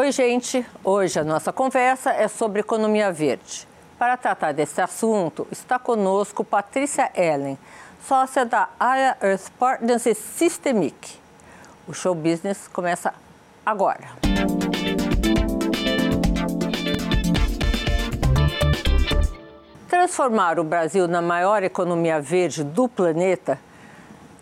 [0.00, 0.64] Oi, gente.
[0.84, 3.66] Hoje a nossa conversa é sobre economia verde.
[3.98, 7.58] Para tratar desse assunto, está conosco Patrícia Ellen,
[8.06, 11.18] sócia da Aya Earth Partners e Systemic.
[11.88, 13.12] O show business começa
[13.66, 14.06] agora.
[19.88, 23.58] Transformar o Brasil na maior economia verde do planeta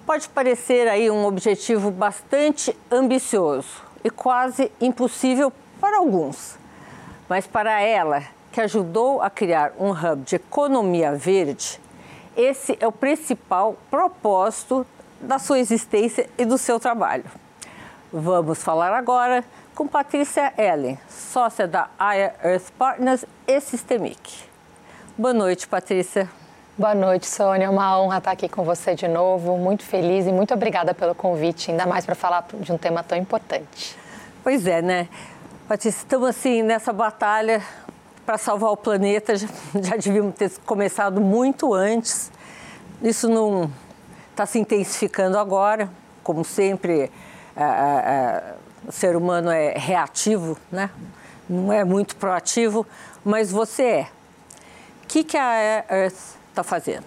[0.04, 6.56] pode parecer aí um objetivo bastante ambicioso e quase impossível para alguns.
[7.28, 11.80] Mas para ela, que ajudou a criar um hub de economia verde,
[12.36, 14.86] esse é o principal propósito
[15.20, 17.24] da sua existência e do seu trabalho.
[18.12, 24.44] Vamos falar agora com Patrícia Ellen, sócia da Aya Earth Partners e Systemic.
[25.18, 26.30] Boa noite, Patrícia.
[26.78, 27.64] Boa noite, Sônia.
[27.64, 29.56] É uma honra estar aqui com você de novo.
[29.56, 33.16] Muito feliz e muito obrigada pelo convite, ainda mais para falar de um tema tão
[33.16, 33.96] importante.
[34.44, 35.08] Pois é, né?
[35.66, 37.62] Patrícia, estamos assim nessa batalha
[38.26, 39.34] para salvar o planeta.
[39.38, 42.30] Já, devíamos ter começado muito antes.
[43.02, 43.70] Isso não
[44.32, 45.88] está se intensificando agora,
[46.22, 47.10] como sempre.
[47.56, 48.42] A, a,
[48.86, 50.90] o ser humano é reativo, né?
[51.48, 52.86] Não é muito proativo,
[53.24, 54.08] mas você é.
[55.04, 57.04] O que, que a Earth está fazendo?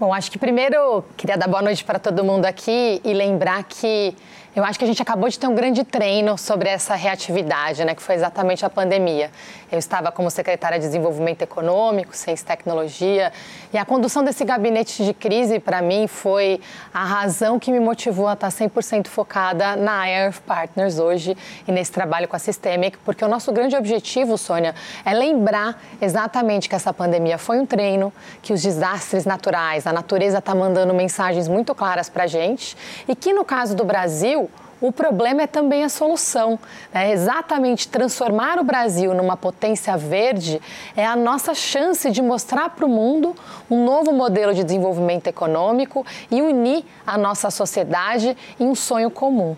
[0.00, 4.16] Bom, acho que primeiro queria dar boa noite para todo mundo aqui e lembrar que
[4.54, 7.94] eu acho que a gente acabou de ter um grande treino sobre essa reatividade, né,
[7.94, 9.30] que foi exatamente a pandemia.
[9.70, 13.32] Eu estava como secretária de Desenvolvimento Econômico, Ciência e Tecnologia,
[13.72, 16.60] e a condução desse gabinete de crise, para mim, foi
[16.92, 21.34] a razão que me motivou a estar 100% focada na Earth Partners hoje
[21.66, 26.68] e nesse trabalho com a Systemic, porque o nosso grande objetivo, Sônia, é lembrar exatamente
[26.68, 31.48] que essa pandemia foi um treino, que os desastres naturais, a natureza está mandando mensagens
[31.48, 32.76] muito claras para a gente,
[33.08, 34.41] e que no caso do Brasil,
[34.82, 36.58] o problema é também a solução.
[36.92, 37.12] Né?
[37.12, 40.60] Exatamente transformar o Brasil numa potência verde
[40.96, 43.34] é a nossa chance de mostrar para o mundo
[43.70, 49.56] um novo modelo de desenvolvimento econômico e unir a nossa sociedade em um sonho comum.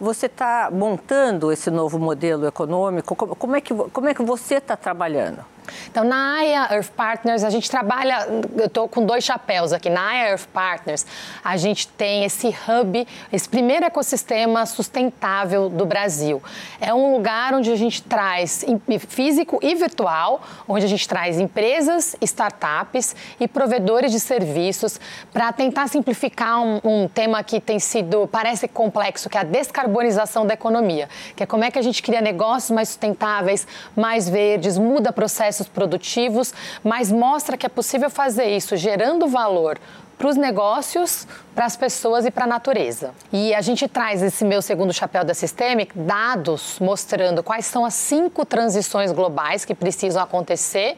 [0.00, 3.14] Você está montando esse novo modelo econômico?
[3.14, 5.55] Como é que, como é que você está trabalhando?
[5.90, 9.88] Então, na AIA Earth Partners, a gente trabalha, eu estou com dois chapéus aqui.
[9.88, 11.06] Na AIA Earth Partners,
[11.44, 16.42] a gente tem esse hub, esse primeiro ecossistema sustentável do Brasil.
[16.80, 18.64] É um lugar onde a gente traz
[19.08, 25.00] físico e virtual, onde a gente traz empresas, startups e provedores de serviços
[25.32, 30.46] para tentar simplificar um, um tema que tem sido, parece complexo, que é a descarbonização
[30.46, 34.76] da economia, que é como é que a gente cria negócios mais sustentáveis, mais verdes,
[34.76, 36.52] muda processos processos produtivos,
[36.82, 39.78] mas mostra que é possível fazer isso gerando valor
[40.18, 43.12] para os negócios, para as pessoas e para a natureza.
[43.30, 47.94] E a gente traz esse meu segundo chapéu da Systemic, dados mostrando quais são as
[47.94, 50.96] cinco transições globais que precisam acontecer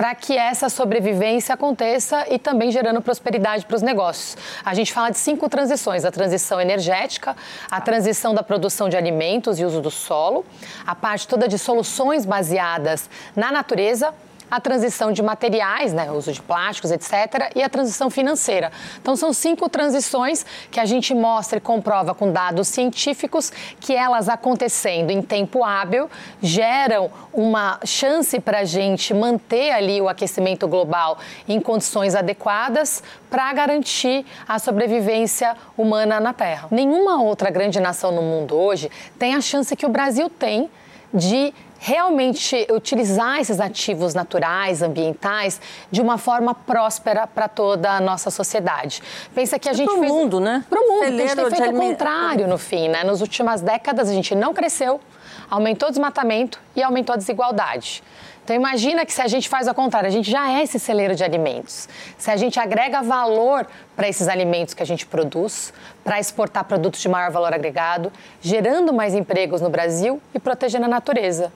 [0.00, 4.34] para que essa sobrevivência aconteça e também gerando prosperidade para os negócios.
[4.64, 7.36] A gente fala de cinco transições: a transição energética,
[7.70, 10.46] a transição da produção de alimentos e uso do solo,
[10.86, 14.14] a parte toda de soluções baseadas na natureza
[14.50, 18.72] a transição de materiais, né, uso de plásticos, etc., e a transição financeira.
[19.00, 24.28] Então, são cinco transições que a gente mostra e comprova com dados científicos que elas
[24.28, 31.18] acontecendo em tempo hábil geram uma chance para a gente manter ali o aquecimento global
[31.48, 36.68] em condições adequadas para garantir a sobrevivência humana na Terra.
[36.70, 40.70] Nenhuma outra grande nação no mundo hoje tem a chance que o Brasil tem
[41.12, 41.52] de
[41.82, 45.58] realmente utilizar esses ativos naturais, ambientais,
[45.90, 49.02] de uma forma próspera para toda a nossa sociedade.
[49.34, 50.12] Pensa que a gente pro fez...
[50.12, 50.62] mundo, né?
[50.68, 51.04] Para o mundo.
[51.04, 53.02] Celeiro a gente tem feito o contrário no fim, né?
[53.02, 55.00] Nas últimas décadas a gente não cresceu,
[55.48, 58.02] aumentou o desmatamento e aumentou a desigualdade.
[58.44, 61.14] Então imagina que se a gente faz ao contrário, a gente já é esse celeiro
[61.14, 61.88] de alimentos.
[62.18, 63.66] Se a gente agrega valor
[63.96, 65.72] para esses alimentos que a gente produz,
[66.04, 70.88] para exportar produtos de maior valor agregado, gerando mais empregos no Brasil e protegendo a
[70.88, 71.50] natureza.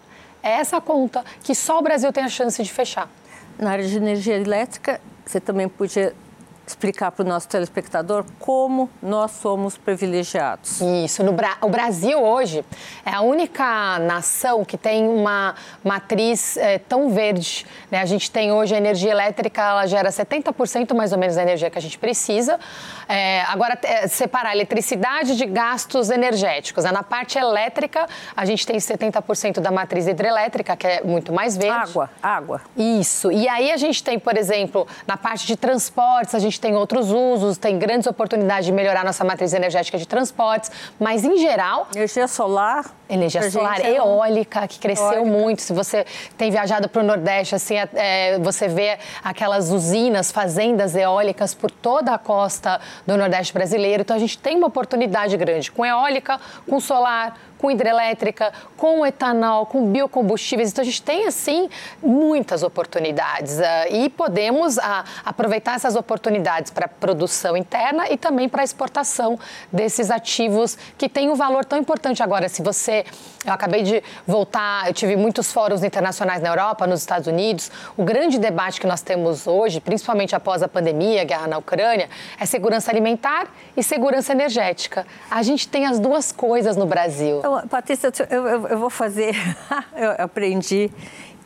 [0.44, 3.08] É essa conta que só o Brasil tem a chance de fechar.
[3.58, 6.14] Na área de energia elétrica, você também podia
[6.66, 10.80] explicar para o nosso telespectador como nós somos privilegiados.
[10.80, 11.22] Isso.
[11.22, 12.64] No Bra o Brasil hoje
[13.04, 17.66] é a única nação que tem uma matriz é, tão verde.
[17.90, 18.00] Né?
[18.00, 21.70] A gente tem hoje a energia elétrica, ela gera 70% mais ou menos da energia
[21.70, 22.58] que a gente precisa.
[23.08, 26.84] É, agora, é, separar eletricidade de gastos energéticos.
[26.84, 26.92] Né?
[26.92, 28.06] Na parte elétrica,
[28.36, 31.90] a gente tem 70% da matriz hidrelétrica, que é muito mais verde.
[31.90, 32.60] Água, água.
[32.76, 33.30] Isso.
[33.30, 36.76] E aí a gente tem, por exemplo, na parte de transportes, a gente gente tem
[36.76, 41.88] outros usos, tem grandes oportunidades de melhorar nossa matriz energética de transportes, mas em geral.
[41.94, 42.84] Energia solar.
[43.08, 45.24] Energia solar, é eólica, que cresceu eólica.
[45.24, 45.62] muito.
[45.62, 46.06] Se você
[46.38, 51.70] tem viajado para o Nordeste, assim, é, é, você vê aquelas usinas, fazendas eólicas por
[51.70, 54.02] toda a costa do Nordeste brasileiro.
[54.02, 59.64] Então a gente tem uma oportunidade grande com eólica, com solar, com hidrelétrica, com etanol,
[59.64, 60.70] com biocombustíveis.
[60.70, 61.70] Então a gente tem assim
[62.02, 64.82] muitas oportunidades uh, e podemos uh,
[65.24, 69.38] aproveitar essas oportunidades para produção interna e também para exportação
[69.72, 72.50] desses ativos que têm um valor tão importante agora.
[72.50, 73.06] Se você,
[73.46, 77.70] eu acabei de voltar, eu tive muitos fóruns internacionais na Europa, nos Estados Unidos.
[77.96, 82.10] O grande debate que nós temos hoje, principalmente após a pandemia, a guerra na Ucrânia,
[82.38, 85.06] é segurança alimentar e segurança energética.
[85.30, 87.40] A gente tem as duas coisas no Brasil.
[87.62, 89.34] Patrícia, eu, eu, eu vou fazer.
[89.96, 90.90] eu aprendi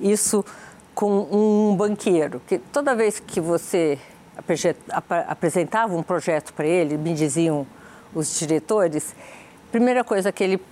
[0.00, 0.44] isso
[0.94, 3.99] com um banqueiro, que toda vez que você
[5.28, 7.66] apresentava um projeto para ele, me diziam
[8.14, 9.14] os diretores,
[9.69, 10.62] a primeira coisa que ele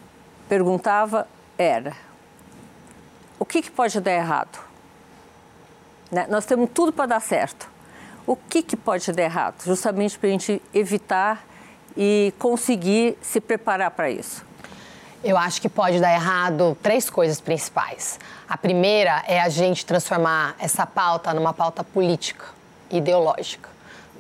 [0.49, 1.29] perguntava
[1.59, 1.93] era:
[3.39, 4.59] o que, que pode dar errado?
[6.11, 6.27] Né?
[6.31, 7.69] Nós temos tudo para dar certo.
[8.27, 9.63] O que, que pode dar errado?
[9.65, 11.45] Justamente para a gente evitar
[11.97, 14.46] e conseguir se preparar para isso.
[15.27, 18.21] Eu acho que pode dar errado três coisas principais.
[18.49, 22.45] A primeira é a gente transformar essa pauta numa pauta política,
[22.89, 23.69] ideológica.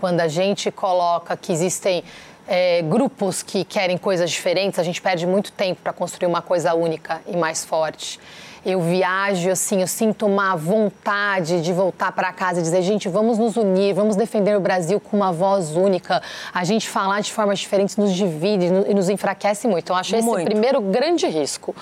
[0.00, 2.03] Quando a gente coloca que existem
[2.49, 6.75] é, grupos que querem coisas diferentes, a gente perde muito tempo para construir uma coisa
[6.75, 8.19] única e mais forte
[8.67, 13.39] eu viajo, assim, eu sinto uma vontade de voltar para casa e dizer, gente, vamos
[13.39, 16.21] nos unir, vamos defender o Brasil com uma voz única.
[16.53, 19.93] A gente falar de formas diferentes nos divide e nos enfraquece muito.
[19.93, 21.77] Eu acho esse o primeiro grande risco.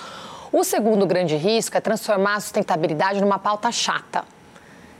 [0.53, 4.23] O segundo grande risco é transformar a sustentabilidade numa pauta chata.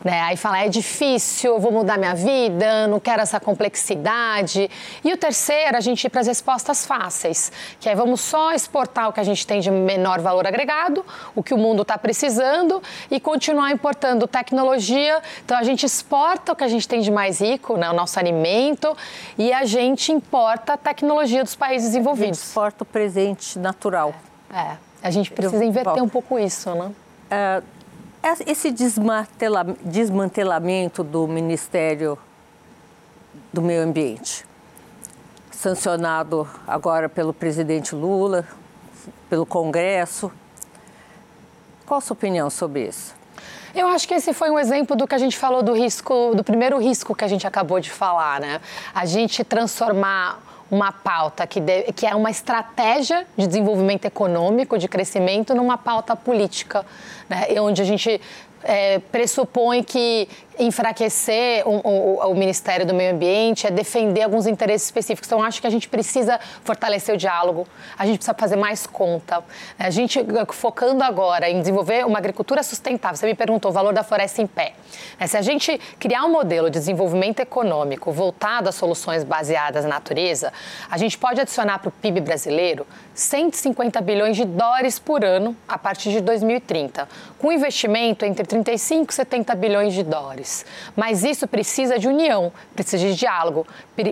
[0.05, 0.21] Né?
[0.21, 4.69] Aí fala, é difícil, vou mudar minha vida, não quero essa complexidade.
[5.03, 9.09] E o terceiro, a gente ir para as respostas fáceis, que é vamos só exportar
[9.09, 11.03] o que a gente tem de menor valor agregado,
[11.33, 15.19] o que o mundo está precisando, e continuar importando tecnologia.
[15.43, 17.89] Então a gente exporta o que a gente tem de mais rico, né?
[17.89, 18.95] o nosso alimento,
[19.39, 21.95] e a gente importa a tecnologia dos países
[22.27, 24.13] gente exporta o presente natural.
[24.53, 26.91] É, a gente precisa inverter um pouco isso, né?
[27.25, 27.74] Uh,
[28.47, 32.17] esse desmantelamento do Ministério
[33.53, 34.43] do Meio Ambiente,
[35.51, 38.43] sancionado agora pelo presidente Lula,
[39.29, 40.31] pelo Congresso,
[41.85, 43.13] qual a sua opinião sobre isso?
[43.75, 46.43] Eu acho que esse foi um exemplo do que a gente falou do risco, do
[46.43, 48.59] primeiro risco que a gente acabou de falar, né?
[48.93, 54.87] A gente transformar uma pauta que, deve, que é uma estratégia de desenvolvimento econômico, de
[54.87, 56.85] crescimento, numa pauta política,
[57.29, 57.47] né?
[57.59, 58.19] onde a gente
[58.63, 60.27] é, pressupõe que
[60.59, 65.27] enfraquecer o, o, o, Ministério do Meio Ambiente é defender alguns interesses específicos.
[65.27, 67.67] Então, acho que a gente precisa fortalecer o diálogo,
[67.97, 69.43] a gente precisa fazer mais conta.
[69.77, 70.19] A gente,
[70.51, 74.47] focando agora em desenvolver uma agricultura sustentável, você me perguntou o valor da floresta em
[74.47, 74.73] pé.
[75.19, 79.95] É, se a gente criar um modelo de desenvolvimento econômico voltado a soluções baseadas na
[79.95, 80.51] natureza,
[80.89, 85.77] a gente pode adicionar para o PIB brasileiro 150 bilhões de dólares por ano a
[85.77, 87.07] partir de 2030,
[87.39, 90.44] com investimento entre 35 e 70 bilhões de dólares.
[90.95, 93.65] Mas isso precisa de união, precisa de diálogo,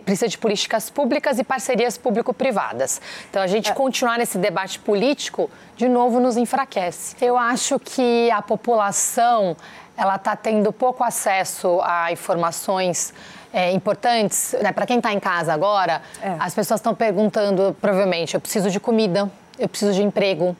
[0.05, 3.01] precisa de políticas públicas e parcerias público-privadas.
[3.29, 3.73] Então, a gente é.
[3.73, 7.15] continuar nesse debate político, de novo, nos enfraquece.
[7.21, 9.55] Eu acho que a população
[9.95, 13.13] ela está tendo pouco acesso a informações
[13.53, 14.55] é, importantes.
[14.61, 14.71] Né?
[14.71, 16.35] Para quem está em casa agora, é.
[16.39, 20.55] as pessoas estão perguntando, provavelmente, eu preciso de comida, eu preciso de emprego.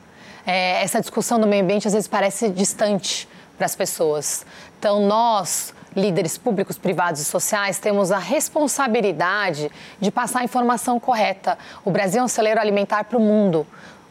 [0.46, 4.44] É, essa discussão do meio ambiente às vezes parece distante para as pessoas.
[4.78, 9.70] Então, nós, líderes públicos, privados e sociais, temos a responsabilidade
[10.00, 11.58] de passar a informação correta.
[11.84, 13.66] O Brasil é um celeiro alimentar para o mundo.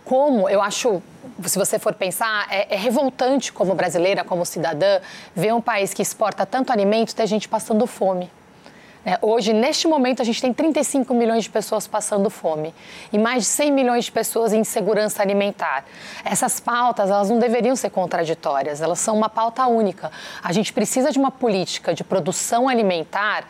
[0.06, 1.02] Como eu acho,
[1.46, 5.00] se você for pensar, é, é, revoltante como brasileira, como cidadã,
[5.36, 8.30] ver um país que exporta tanto alimento ter gente passando fome.
[9.06, 12.74] É, hoje, neste momento, a gente tem 35 milhões de pessoas passando fome
[13.12, 15.84] e mais de 100 milhões de pessoas em insegurança alimentar.
[16.24, 20.10] Essas pautas, elas não deveriam ser contraditórias, elas são uma pauta única.
[20.42, 23.46] A gente precisa de uma política de produção alimentar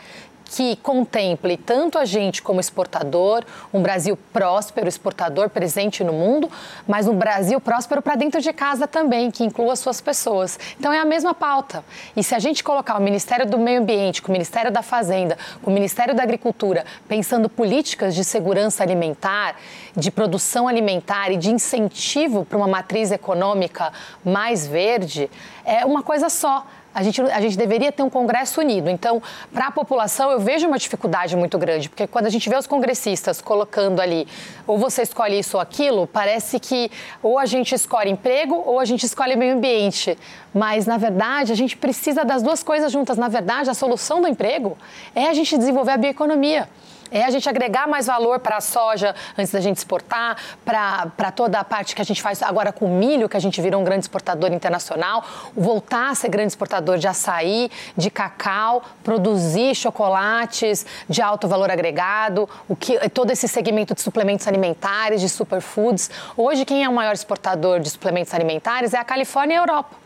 [0.56, 3.44] que contemple tanto a gente como exportador,
[3.74, 6.48] um Brasil próspero, exportador presente no mundo,
[6.88, 10.60] mas um Brasil próspero para dentro de casa também, que inclua suas pessoas.
[10.80, 11.84] Então é a mesma pauta.
[12.16, 15.40] E se a gente colocar o Ministério do Meio Ambiente, com o Ministério da Fazenda,
[15.64, 19.56] com o Ministério da Agricultura, pensando políticas de segurança alimentar,
[19.96, 23.92] de produção alimentar e de incentivo para uma matriz econômica
[24.24, 25.32] mais verde,
[25.66, 28.90] é uma coisa só A gente, a gente deveria ter um Congresso unido.
[28.90, 29.22] Então,
[29.52, 32.68] para a população, eu vejo uma dificuldade muito grande, porque quando a gente vê os
[32.68, 34.28] congressistas colocando ali,
[34.68, 38.86] ou você escolhe isso ou aquilo, parece que ou a gente escolhe emprego ou a
[38.86, 40.18] gente escolhe meio ambiente.
[40.54, 43.18] Mas, na verdade, a gente precisa das duas coisas juntas.
[43.18, 44.78] Na verdade, a solução do emprego
[45.16, 46.70] é a gente desenvolver a bioeconomia
[47.14, 51.60] é a gente agregar mais valor para a soja antes da gente exportar, para toda
[51.60, 53.84] a parte que a gente faz agora com o milho, que a gente virou um
[53.84, 55.24] grande exportador internacional,
[55.56, 62.50] voltar a ser grande exportador de açaí, de cacau, produzir chocolates de alto valor agregado,
[62.68, 66.10] o que todo esse segmento de suplementos alimentares, de superfoods.
[66.36, 70.03] Hoje quem é o maior exportador de suplementos alimentares é a Califórnia e a Europa.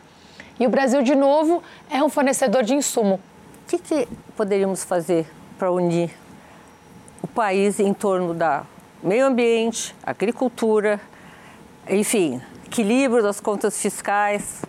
[0.58, 3.20] E o Brasil, de novo, é um fornecedor de insumo.
[3.64, 5.26] O que, que poderíamos fazer
[5.58, 6.10] para unir
[7.22, 8.64] o país em torno da
[9.02, 11.00] meio ambiente, agricultura,
[11.88, 14.62] enfim, equilíbrio das contas fiscais.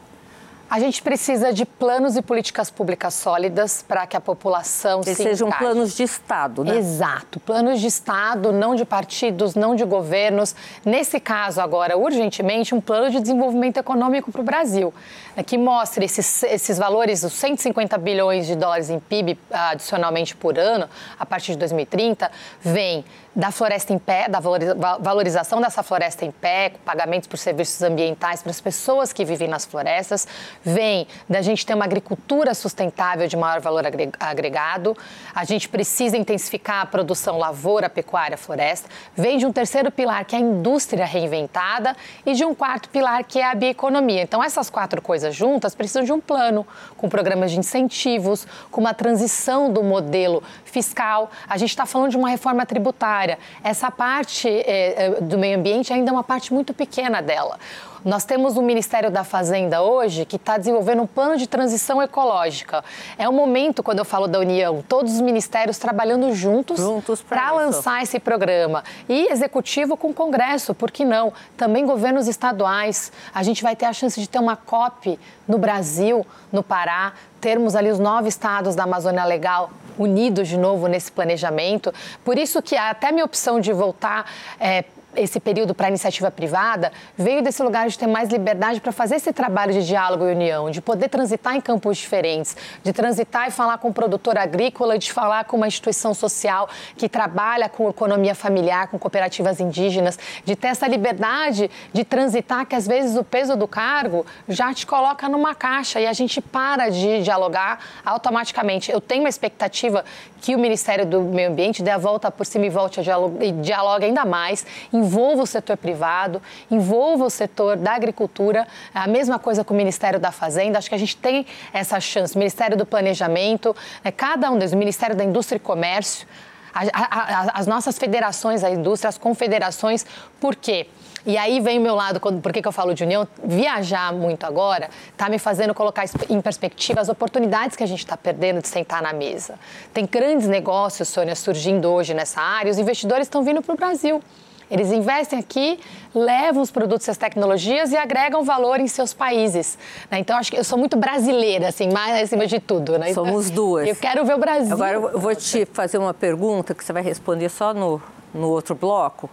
[0.70, 5.24] A gente precisa de planos e políticas públicas sólidas para que a população que se
[5.24, 5.64] sejam encaixe.
[5.66, 6.78] planos de Estado, né?
[6.78, 10.56] Exato, planos de Estado, não de partidos, não de governos.
[10.86, 14.94] Nesse caso agora, urgentemente, um plano de desenvolvimento econômico para o Brasil,
[15.36, 20.60] né, que mostre esses, esses valores, os 150 bilhões de dólares em PIB adicionalmente por
[20.60, 22.30] ano, a partir de 2030,
[22.62, 23.04] vem
[23.39, 28.50] da floresta em pé, da valorização dessa floresta em pé, pagamentos por serviços ambientais para
[28.50, 30.27] as pessoas que vivem nas florestas,
[30.62, 33.86] vem da gente ter uma agricultura sustentável de maior valor
[34.19, 34.96] agregado,
[35.34, 40.36] a gente precisa intensificar a produção lavoura, pecuária, floresta, vem de um terceiro pilar que
[40.36, 44.22] é a indústria reinventada e de um quarto pilar que é a bioeconomia.
[44.22, 46.67] Então essas quatro coisas juntas precisam de um plano
[46.98, 51.31] com programas de incentivos, com uma transição do modelo fiscal.
[51.48, 53.28] A gente está falando de uma reforma tributária.
[53.63, 57.57] Essa parte é, do meio ambiente ainda é uma parte muito pequena dela.
[58.03, 62.83] Nós temos o Ministério da Fazenda hoje que está desenvolvendo um plano de transição ecológica.
[63.17, 67.51] É o momento, quando eu falo da União, todos os ministérios trabalhando juntos, juntos para
[67.51, 68.83] lançar esse programa.
[69.07, 71.33] E executivo com Congresso, por que não?
[71.57, 73.12] Também governos estaduais.
[73.33, 77.75] A gente vai ter a chance de ter uma COP no Brasil, no Pará, termos
[77.75, 79.69] ali os nove estados da Amazônia Legal
[80.00, 81.94] unidos de novo nesse planejamento.
[82.24, 84.25] Por isso que até minha opção de voltar
[84.60, 84.86] é,
[85.16, 89.16] esse período para a iniciativa privada veio desse lugar de ter mais liberdade para fazer
[89.16, 93.51] esse trabalho de diálogo e união, de poder transitar em campos diferentes, de transitar e
[93.51, 98.36] falar com o produtor agrícola, de falar com uma instituição social que trabalha com economia
[98.36, 103.56] familiar, com cooperativas indígenas, de ter essa liberdade de transitar, que às vezes o peso
[103.56, 108.92] do cargo já te coloca numa caixa e a gente para de dialogar automaticamente.
[108.92, 110.06] Eu tenho uma expectativa
[110.42, 114.06] que o Ministério do Meio Ambiente dê a volta por cima e volte a dialogar,
[114.06, 114.66] ainda mais
[115.00, 120.20] envolva o setor privado, envolva o setor da agricultura, a mesma coisa com o Ministério
[120.20, 120.77] da Fazenda.
[120.77, 122.38] Acho que a gente tem essa chance.
[122.38, 126.27] Ministério do Planejamento, né, cada um deles, o Ministério da Indústria e Comércio,
[126.74, 130.06] a, a, a, as nossas federações, a indústria, as confederações,
[130.39, 130.88] por quê?
[131.25, 133.27] E aí vem o meu lado, quando, por que, eu falo de união?
[133.44, 138.15] Viajar muito agora está me fazendo colocar em perspectiva as oportunidades que a gente está
[138.15, 139.60] perdendo de sentar na mesa.
[139.94, 144.24] Tem grandes negócios, Sônia, surgindo hoje nessa área os investidores estão vindo para o Brasil.
[144.70, 145.80] Eles investem aqui,
[146.14, 149.78] levam os produtos e as tecnologias e agregam valor em seus países.
[150.12, 150.20] Né?
[150.20, 152.98] Então, acho que eu sou muito brasileira, assim, mais acima de tudo.
[153.00, 153.14] Né?
[153.14, 153.88] Somos duas.
[153.88, 154.74] Eu quero ver o Brasil.
[154.74, 158.02] Agora, eu vou te fazer uma pergunta que você vai responder só no,
[158.34, 159.30] no outro bloco.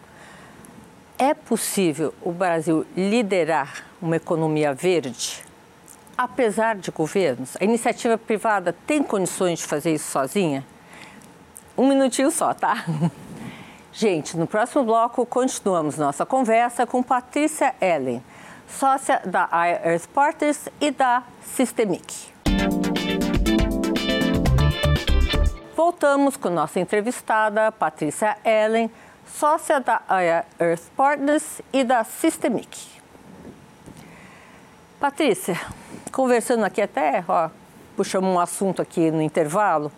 [1.19, 5.45] É possível o Brasil liderar uma economia verde?
[6.17, 10.65] Apesar de governos, a iniciativa privada tem condições de fazer isso sozinha?
[11.77, 12.85] Um minutinho só, tá?
[13.99, 18.23] Gente, no próximo bloco continuamos nossa conversa com Patrícia Ellen,
[18.69, 19.49] sócia da
[19.83, 22.31] Earth Partners e da Systemic.
[25.75, 28.91] Voltamos com nossa entrevistada Patrícia Ellen,
[29.27, 30.03] sócia da
[30.61, 32.79] Earth Partners e da Systemic.
[35.01, 35.59] Patrícia,
[36.13, 37.49] conversando aqui até, ó,
[37.97, 39.91] puxamos um assunto aqui no intervalo,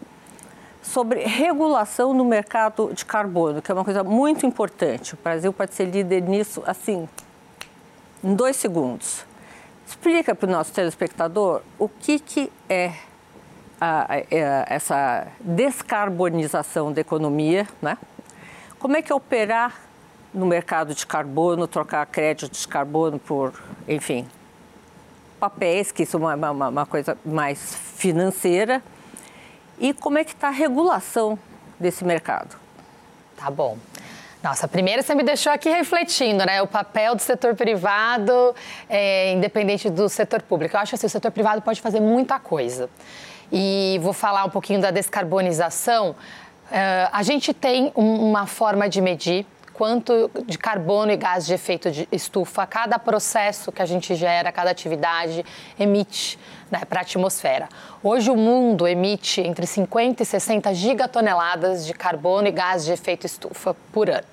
[0.83, 5.15] sobre regulação no mercado de carbono, que é uma coisa muito importante.
[5.15, 7.09] O Brasil pode ser líder nisso, assim,
[8.23, 9.25] em dois segundos.
[9.87, 12.93] Explica para o nosso telespectador o que, que é,
[13.81, 17.97] a, a, é essa descarbonização da economia, né?
[18.79, 19.75] Como é que é operar
[20.33, 23.53] no mercado de carbono, trocar crédito de carbono por,
[23.89, 24.27] enfim,
[25.41, 28.83] papéis, que isso é uma, uma, uma coisa mais financeira,
[29.81, 31.39] e como é que está a regulação
[31.79, 32.57] desse mercado?
[33.37, 33.79] Tá bom.
[34.43, 36.63] Nossa, primeiro você me deixou aqui refletindo, né?
[36.63, 38.55] O papel do setor privado,
[38.89, 40.77] é, independente do setor público.
[40.77, 42.89] Eu acho assim, o setor privado pode fazer muita coisa.
[43.51, 46.11] E vou falar um pouquinho da descarbonização.
[46.11, 49.47] Uh, a gente tem uma forma de medir
[49.79, 54.51] quanto de carbono e gás de efeito de estufa cada processo que a gente gera,
[54.51, 55.45] cada atividade
[55.79, 56.37] emite
[56.69, 57.69] né, para a atmosfera.
[58.03, 63.27] Hoje o mundo emite entre 50 e 60 gigatoneladas de carbono e gás de efeito
[63.27, 64.27] estufa por ano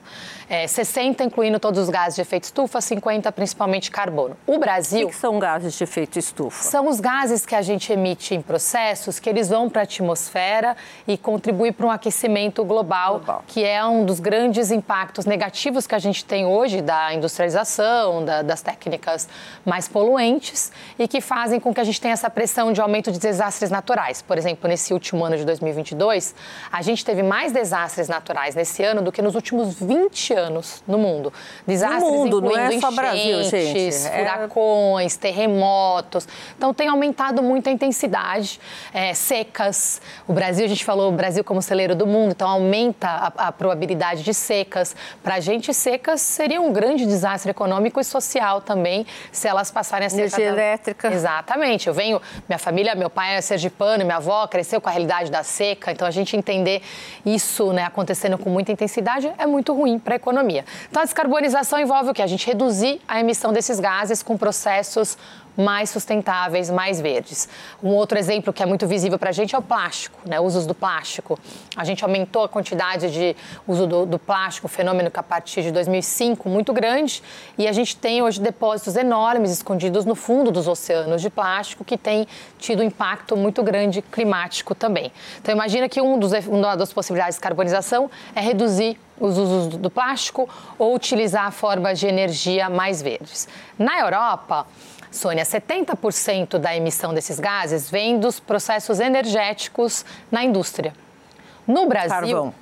[0.50, 4.38] é, 60 incluindo todos os gases de efeito estufa, 50 principalmente carbono.
[4.46, 5.08] O Brasil...
[5.08, 6.64] O que, são gases de efeito estufa?
[6.64, 10.76] São os gases que a gente emite em processos que eles vão para a atmosfera
[11.08, 15.96] e contribuem para um aquecimento global, global, que é um dos grandes impactos negativos que
[15.96, 19.28] a gente tem hoje da industrialização, da, das técnicas
[19.66, 23.20] mais poluentes e que fazem com que a gente tenha essa pressão de aumento de
[23.56, 24.22] desastres naturais.
[24.22, 26.36] Por exemplo, nesse último ano de 2022,
[26.72, 30.98] a gente teve mais desastres naturais nesse ano do que nos últimos 20 anos no
[30.98, 31.32] mundo.
[31.66, 33.96] Desastres no mundo, não é só Brasil, gente.
[34.08, 36.28] É furacões, terremotos.
[36.58, 38.60] Então tem aumentado muito a intensidade,
[38.94, 40.02] é, secas.
[40.28, 43.52] O Brasil, a gente falou, o Brasil como celeiro do mundo, então aumenta a, a
[43.52, 44.96] probabilidade de secas.
[45.24, 50.08] Para a gente, secas seria um grande desastre econômico e social também, se elas passarem
[50.08, 50.26] a ser...
[50.26, 51.14] Energia elétrica.
[51.14, 51.88] Exatamente.
[51.88, 55.44] Eu venho, minha família, meu pai é sergipano, minha avó cresceu com a realidade da
[55.44, 56.82] seca, então a gente entender
[57.26, 60.66] isso né, acontecendo com muita intensidade é muito ruim para a economia.
[60.90, 62.22] Então, a descarbonização envolve o que?
[62.22, 65.18] A gente reduzir a emissão desses gases com processos
[65.58, 67.48] mais sustentáveis, mais verdes.
[67.82, 70.40] Um outro exemplo que é muito visível para a gente é o plástico, né?
[70.40, 71.40] usos do plástico.
[71.76, 73.36] A gente aumentou a quantidade de
[73.68, 77.22] uso do, do, plástico, fenômeno que a partir de 2005 muito grande,
[77.58, 81.98] e a gente tem hoje depósitos enormes escondidos no fundo dos oceanos de plástico que
[81.98, 82.28] tem
[82.60, 85.12] tido um impacto muito grande climático também.
[85.42, 89.90] Então imagina que um dos, uma das possibilidades de carbonização é reduzir os usos do
[89.90, 93.48] plástico ou utilizar formas de energia mais verdes.
[93.78, 94.66] Na Europa,
[95.16, 100.94] Sônia, 70% da emissão desses gases vem dos processos energéticos na indústria.
[101.68, 102.12] No Brasil.
[102.12, 102.54] Carvão.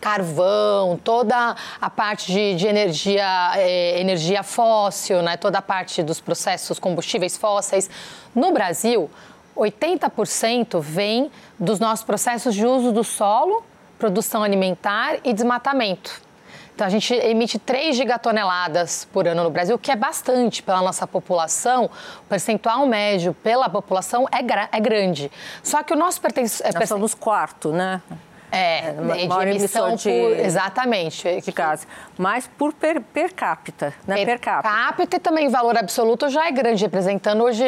[0.00, 5.38] Carvão, toda a parte de, de energia, eh, energia fóssil, né?
[5.38, 7.88] toda a parte dos processos combustíveis fósseis.
[8.34, 9.08] No Brasil,
[9.56, 13.64] 80% vem dos nossos processos de uso do solo,
[13.98, 16.20] produção alimentar e desmatamento.
[16.74, 21.06] Então, a gente emite 3 gigatoneladas por ano no Brasil, que é bastante pela nossa
[21.06, 21.84] população.
[22.20, 24.38] O percentual médio pela população é,
[24.76, 25.30] é grande.
[25.62, 26.62] Só que o nosso pertence...
[26.74, 28.02] Nós somos quarto, né?
[28.54, 31.40] É, é de emissão de, por, exatamente.
[31.40, 31.86] De gás.
[32.16, 34.16] Mas por per, per capita, né?
[34.16, 34.74] Per, per capita.
[34.74, 37.64] capita e também valor absoluto já é grande, representando hoje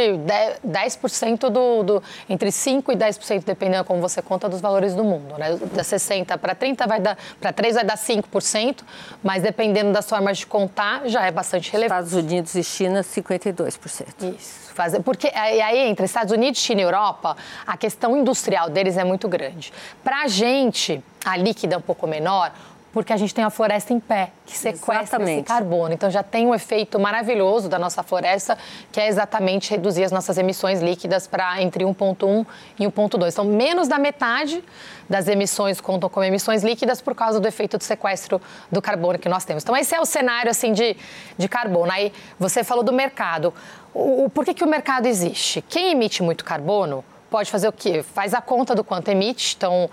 [0.64, 5.35] 10% do, do entre 5 e 10%, dependendo como você conta, dos valores do mundo.
[5.37, 5.59] Né?
[5.75, 8.83] Da 60 para 30 vai dar, para 3 vai dar 5%,
[9.22, 12.05] mas dependendo das formas de contar, já é bastante relevante.
[12.05, 14.37] Estados Unidos e China, 52%.
[14.38, 15.03] Isso fazer.
[15.03, 19.72] Porque aí entre Estados Unidos, China e Europa, a questão industrial deles é muito grande.
[20.05, 20.76] Para a gente,
[21.25, 22.53] a líquida é um pouco menor,
[22.97, 25.41] porque a gente tem a floresta em pé, que sequestra exatamente.
[25.41, 25.93] esse carbono.
[25.93, 28.57] Então já tem um efeito maravilhoso da nossa floresta,
[28.91, 32.47] que é exatamente reduzir as nossas emissões líquidas para entre 1,1
[32.79, 33.33] e 1,2.
[33.33, 34.65] Então, menos da metade
[35.11, 38.41] das emissões contam como emissões líquidas por causa do efeito de sequestro
[38.73, 39.62] do carbono que nós temos.
[39.62, 40.97] Então, esse é o cenário assim de,
[41.37, 41.93] de carbono.
[41.93, 43.53] Aí você falou do mercado.
[43.93, 45.61] O, o, por que, que o mercado existe?
[45.61, 47.05] Quem emite muito carbono
[47.37, 48.03] pode fazer o quê?
[48.03, 49.55] Faz a conta do quanto emite.
[49.59, 49.90] Então,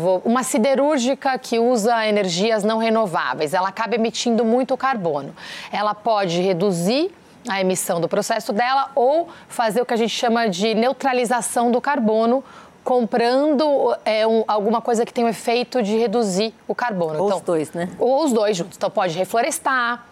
[0.00, 5.36] vou, uma siderúrgica que usa energias não renováveis, ela acaba emitindo muito carbono.
[5.70, 7.10] Ela pode reduzir
[7.46, 11.78] a emissão do processo dela ou fazer o que a gente chama de neutralização do
[11.78, 12.42] carbono
[12.82, 17.18] comprando é, um, alguma coisa que tem o efeito de reduzir o carbono.
[17.20, 17.90] Ou então, os dois, né?
[17.98, 18.78] Ou os dois juntos.
[18.78, 20.06] Então pode reflorestar,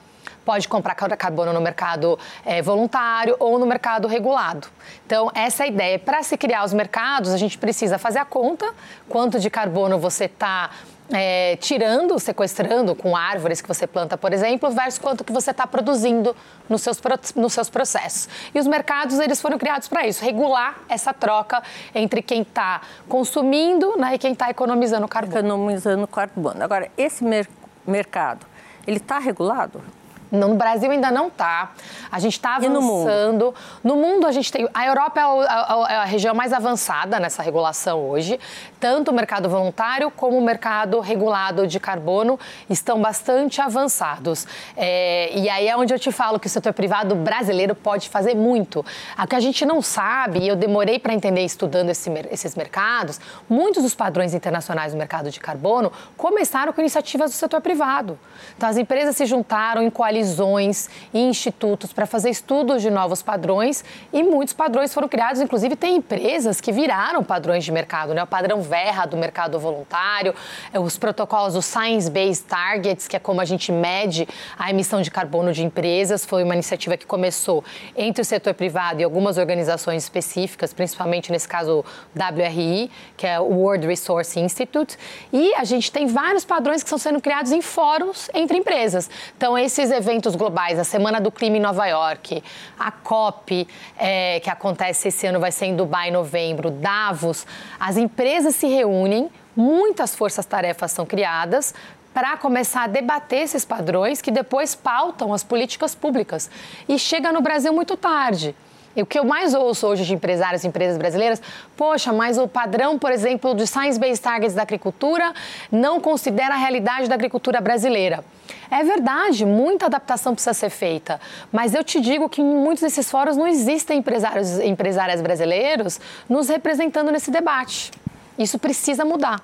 [0.47, 4.69] pode comprar carbono no mercado é, voluntário ou no mercado regulado.
[5.05, 5.99] Então, essa é a ideia.
[5.99, 8.73] Para se criar os mercados, a gente precisa fazer a conta,
[9.09, 10.71] quanto de carbono você está
[11.13, 15.67] é, tirando, sequestrando com árvores que você planta, por exemplo, versus quanto que você está
[15.67, 16.35] produzindo
[16.69, 17.01] nos seus,
[17.35, 18.29] nos seus processos.
[18.55, 21.61] E os mercados, eles foram criados para isso, regular essa troca
[21.93, 25.39] entre quem está consumindo né, e quem está economizando carbono.
[25.39, 26.63] Economizando carbono.
[26.63, 27.49] Agora, esse mer
[27.85, 28.47] mercado,
[28.87, 29.83] ele está regulado?
[30.31, 31.73] No Brasil ainda não está.
[32.11, 32.73] A gente está avançando.
[32.73, 33.55] No mundo?
[33.85, 34.27] no mundo?
[34.27, 34.69] a gente tem.
[34.75, 38.39] A Europa é a, é a, região mais avançada nessa regulação hoje.
[38.81, 44.47] Tanto o mercado voluntário como o mercado regulado de carbono estão bastante avançados.
[44.77, 48.35] É, e aí é onde eu te falo que o setor privado brasileiro pode fazer
[48.35, 48.85] muito.
[49.19, 53.21] O que a gente não sabe, e eu demorei para entender estudando esse, esses mercados,
[53.49, 58.19] muitos dos padrões internacionais do mercado de carbono começaram com iniciativas do setor privado.
[58.57, 63.23] Então as empresas se juntaram em coalizões coalizões e institutos para fazer estudos de novos
[63.23, 68.23] padrões e muitos padrões foram criados, inclusive tem empresas que viraram padrões de mercado, né?
[68.23, 70.35] O padrão Verra do mercado voluntário,
[70.73, 74.27] é, os protocolos do Science Based Targets, que é como a gente mede
[74.59, 77.63] a emissão de carbono de empresas, foi uma iniciativa que começou
[77.95, 83.45] entre o setor privado e algumas organizações específicas, principalmente nesse caso WRI, que é o
[83.45, 84.97] World Resource Institute,
[85.33, 89.11] e a gente tem vários padrões que estão sendo criados em fóruns entre empresas.
[89.37, 92.42] Então esses eventos eventos globais, a Semana do Clima em Nova York,
[92.79, 93.66] a COP,
[93.99, 97.45] é, que acontece esse ano, vai ser em Dubai em novembro, Davos,
[97.81, 101.75] as empresas se reúnem, muitas forças-tarefas são criadas
[102.14, 106.49] para começar a debater esses padrões que depois pautam as políticas públicas.
[106.88, 108.55] E chega no Brasil muito tarde.
[108.95, 111.42] E o que eu mais ouço hoje de empresários e empresas brasileiras,
[111.77, 115.35] poxa, mas o padrão, por exemplo, de Science Based Targets da agricultura
[115.71, 118.25] não considera a realidade da agricultura brasileira.
[118.71, 121.21] É verdade, muita adaptação precisa ser feita,
[121.53, 126.49] mas eu te digo que em muitos desses fóruns não existem empresários empresárias brasileiros nos
[126.49, 127.91] representando nesse debate.
[128.39, 129.41] Isso precisa mudar.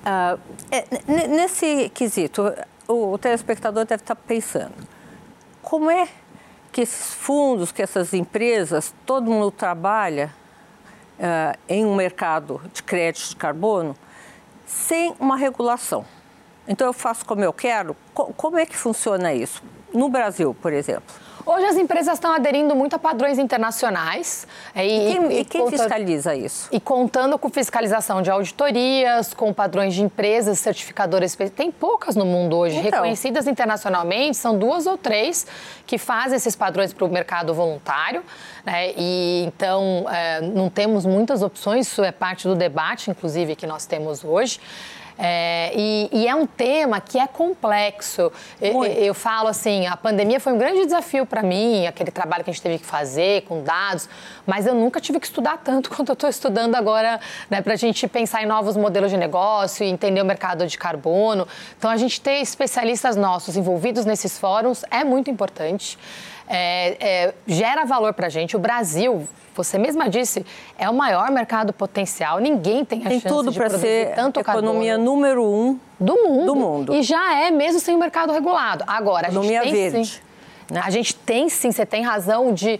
[0.00, 0.38] Uh,
[0.70, 0.84] é,
[1.28, 2.52] nesse quesito,
[2.86, 4.74] o, o telespectador deve estar pensando,
[5.62, 6.08] como é
[6.70, 10.32] que esses fundos, que essas empresas, todo mundo trabalha
[11.18, 13.96] uh, em um mercado de crédito de carbono
[14.66, 16.04] sem uma regulação.
[16.68, 17.96] Então eu faço como eu quero.
[18.14, 19.62] Como é que funciona isso?
[19.92, 21.14] No Brasil, por exemplo.
[21.48, 24.46] Hoje as empresas estão aderindo muito a padrões internacionais.
[24.74, 26.68] É, e, quem, e quem conta, fiscaliza isso?
[26.70, 31.34] E contando com fiscalização de auditorias, com padrões de empresas certificadoras.
[31.56, 32.90] Tem poucas no mundo hoje, então.
[32.90, 35.46] reconhecidas internacionalmente, são duas ou três
[35.86, 38.22] que fazem esses padrões para o mercado voluntário.
[38.62, 38.92] Né?
[38.94, 43.86] E então é, não temos muitas opções, isso é parte do debate, inclusive, que nós
[43.86, 44.60] temos hoje.
[45.20, 48.30] É, e, e, é um tema que é complexo.
[48.60, 52.50] Eu, eu, falo assim, a pandemia foi um grande desafio para mim, aquele trabalho que
[52.50, 54.08] a gente teve que fazer com dados,
[54.46, 57.18] mas eu nunca tive que estudar tanto quanto eu estou estudando agora,
[57.50, 60.78] né, para a gente pensar em novos modelos de negócio e entender o mercado de
[60.78, 61.48] carbono.
[61.76, 65.98] Então, a gente ter especialistas nossos envolvidos nesses fóruns é muito importante.
[66.48, 68.56] É, é, gera valor para a gente.
[68.56, 70.46] O Brasil você mesma disse,
[70.78, 72.38] é o maior mercado potencial.
[72.38, 76.46] Ninguém tem a tem chance tudo de produzir ser tanto economia número um do mundo.
[76.46, 76.94] do mundo.
[76.94, 78.84] E já é mesmo sem o mercado regulado.
[78.86, 80.08] Agora, economia a gente tem verde.
[80.08, 80.20] sim.
[80.70, 80.80] Né?
[80.84, 82.78] A gente tem sim, você tem razão de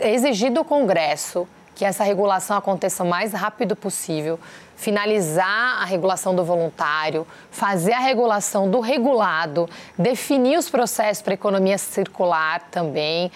[0.00, 4.40] exigir do Congresso que essa regulação aconteça o mais rápido possível,
[4.76, 11.78] finalizar a regulação do voluntário, fazer a regulação do regulado, definir os processos para economia
[11.78, 13.32] circular também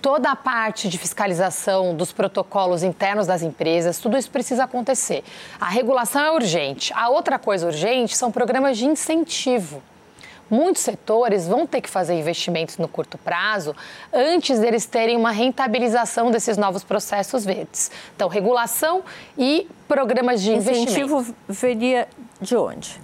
[0.00, 5.22] toda a parte de fiscalização dos protocolos internos das empresas, tudo isso precisa acontecer.
[5.60, 6.92] A regulação é urgente.
[6.94, 9.82] A outra coisa urgente são programas de incentivo.
[10.50, 13.74] Muitos setores vão ter que fazer investimentos no curto prazo
[14.12, 17.90] antes deles terem uma rentabilização desses novos processos verdes.
[18.16, 19.02] Então, regulação
[19.38, 20.90] e programas de investimento.
[20.90, 22.08] Incentivo veria
[22.40, 23.00] de onde?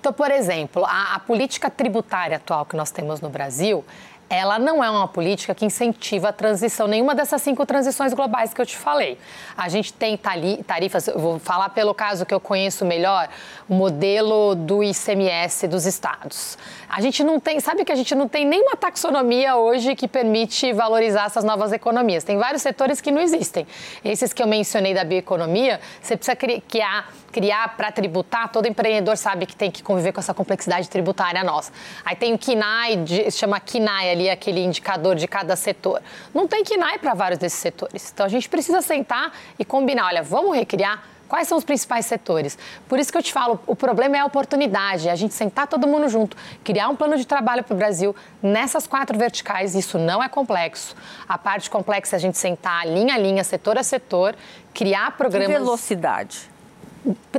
[0.00, 3.84] Então, por exemplo, a, a política tributária atual que nós temos no Brasil,
[4.30, 8.60] ela não é uma política que incentiva a transição, nenhuma dessas cinco transições globais que
[8.60, 9.18] eu te falei.
[9.56, 10.18] A gente tem
[10.66, 13.28] tarifas, vou falar pelo caso que eu conheço melhor,
[13.68, 16.58] o modelo do ICMS dos estados.
[16.88, 20.72] A gente não tem, sabe que a gente não tem nenhuma taxonomia hoje que permite
[20.72, 22.24] valorizar essas novas economias.
[22.24, 23.66] Tem vários setores que não existem.
[24.04, 29.46] Esses que eu mencionei da bioeconomia, você precisa criar criar para tributar, todo empreendedor sabe
[29.46, 31.70] que tem que conviver com essa complexidade tributária nossa.
[32.04, 36.02] Aí tem o KINAI, chama KINAI ali, aquele indicador de cada setor.
[36.34, 38.10] Não tem KINAI para vários desses setores.
[38.12, 42.56] Então a gente precisa sentar e combinar, olha, vamos recriar Quais são os principais setores?
[42.88, 45.66] Por isso que eu te falo, o problema é a oportunidade, é a gente sentar
[45.66, 49.74] todo mundo junto, criar um plano de trabalho para o Brasil nessas quatro verticais.
[49.74, 50.96] Isso não é complexo.
[51.28, 54.34] A parte complexa é a gente sentar linha a linha, setor a setor,
[54.72, 55.48] criar programas.
[55.48, 56.50] Que velocidade?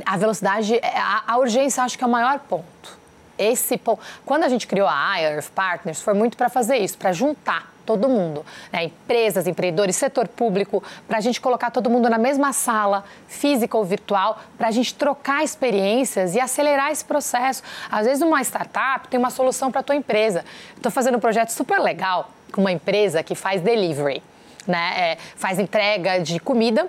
[0.06, 0.94] A velocidade, é,
[1.26, 2.99] a urgência acho que é o maior ponto.
[3.40, 4.02] Esse ponto.
[4.26, 8.08] Quando a gente criou a Earth Partners, foi muito para fazer isso, para juntar todo
[8.08, 8.84] mundo, né?
[8.84, 13.84] empresas, empreendedores, setor público, para a gente colocar todo mundo na mesma sala, física ou
[13.84, 17.62] virtual, para a gente trocar experiências e acelerar esse processo.
[17.90, 20.44] Às vezes, uma startup tem uma solução para a tua empresa.
[20.76, 24.22] Estou fazendo um projeto super legal com uma empresa que faz delivery,
[24.66, 24.92] né?
[24.96, 26.86] É, faz entrega de comida.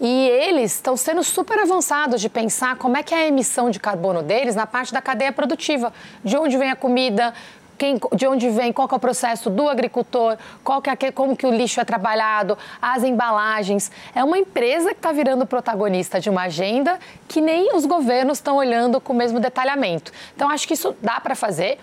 [0.00, 3.80] E eles estão sendo super avançados de pensar como é que é a emissão de
[3.80, 5.92] carbono deles na parte da cadeia produtiva.
[6.22, 7.32] De onde vem a comida,
[7.76, 11.46] quem, de onde vem, qual é o processo do agricultor, qual que é, como que
[11.46, 13.90] o lixo é trabalhado, as embalagens.
[14.14, 18.56] É uma empresa que está virando protagonista de uma agenda que nem os governos estão
[18.56, 20.12] olhando com o mesmo detalhamento.
[20.34, 21.78] Então, acho que isso dá para fazer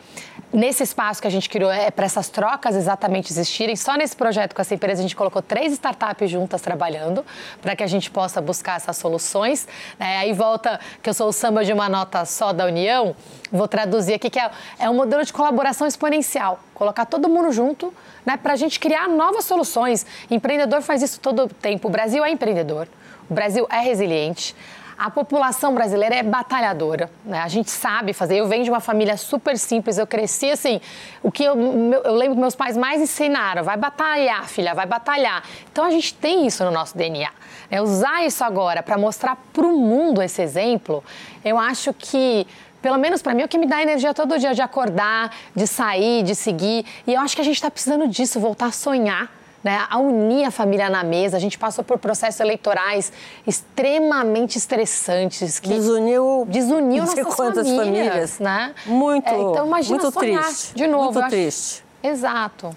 [0.54, 3.76] nesse espaço que a gente criou é para essas trocas exatamente existirem.
[3.76, 7.26] Só nesse projeto com essa empresa a gente colocou três startups juntas trabalhando
[7.62, 9.68] para que a gente possa buscar essas soluções.
[10.00, 13.16] É, aí volta que eu sou o samba de uma nota só da União,
[13.52, 16.60] vou traduzir aqui que é, é um modelo de colaboração exponencial.
[16.74, 17.94] Colocar todo mundo junto
[18.26, 20.06] né, para a gente criar novas soluções.
[20.30, 21.88] Empreendedor faz isso todo o tempo.
[21.88, 22.88] O Brasil é empreendedor,
[23.30, 24.56] o Brasil é resiliente.
[24.98, 27.40] A população brasileira é batalhadora, né?
[27.40, 28.38] A gente sabe fazer.
[28.38, 30.80] Eu venho de uma família super simples, eu cresci assim.
[31.22, 31.56] O que eu,
[32.04, 35.44] eu lembro que meus pais mais ensinaram: vai batalhar, filha, vai batalhar.
[35.72, 37.30] Então a gente tem isso no nosso DNA.
[37.72, 41.04] É usar isso agora para mostrar para o mundo esse exemplo,
[41.44, 42.46] eu acho que
[42.82, 45.66] pelo menos para mim, é o que me dá energia todo dia de acordar, de
[45.66, 46.86] sair, de seguir.
[47.08, 49.32] E eu acho que a gente está precisando disso, voltar a sonhar
[49.64, 51.38] né, a unir a família na mesa.
[51.38, 53.14] A gente passou por processos eleitorais
[53.48, 55.60] extremamente estressantes.
[55.60, 58.40] Que desuniu, desuniu nossas quantas famílias, famílias.
[58.40, 58.76] Né?
[58.86, 60.76] Muito, é, então, imagina muito sonhar triste.
[60.76, 61.20] De novo.
[61.20, 61.84] Muito triste.
[62.02, 62.76] Exato.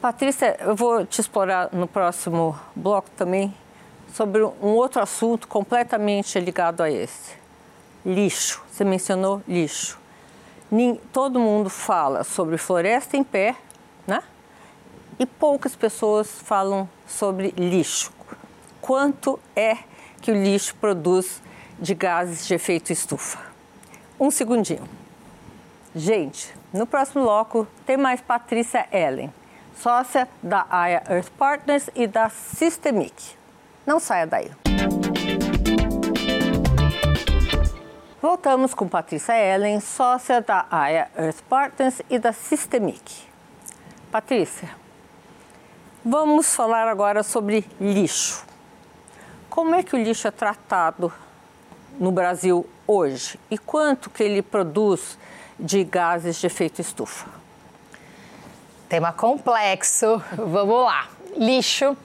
[0.00, 3.54] Patrícia, eu vou te explorar no próximo bloco também
[4.12, 7.32] sobre um outro assunto completamente ligado a esse.
[8.04, 8.62] Lixo.
[8.70, 9.98] Você mencionou lixo.
[11.12, 13.56] Todo mundo fala sobre floresta em pé?
[15.18, 18.12] E poucas pessoas falam sobre lixo.
[18.80, 19.78] Quanto é
[20.20, 21.42] que o lixo produz
[21.78, 23.38] de gases de efeito estufa?
[24.18, 24.88] Um segundinho.
[25.94, 29.32] Gente, no próximo bloco tem mais Patrícia Ellen,
[29.76, 33.36] sócia da Aya Earth Partners e da Systemic.
[33.86, 34.50] Não saia daí.
[38.20, 43.22] Voltamos com Patrícia Ellen, sócia da Aya Earth Partners e da Systemic.
[44.10, 44.70] Patrícia,
[46.06, 48.44] Vamos falar agora sobre lixo.
[49.48, 51.10] Como é que o lixo é tratado
[51.98, 55.16] no Brasil hoje e quanto que ele produz
[55.58, 57.26] de gases de efeito estufa?
[58.86, 60.22] Tema complexo.
[60.36, 61.08] Vamos lá.
[61.38, 61.96] Lixo.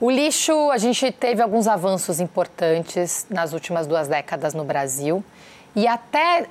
[0.00, 5.22] O lixo, a gente teve alguns avanços importantes nas últimas duas décadas no Brasil.
[5.78, 6.44] E até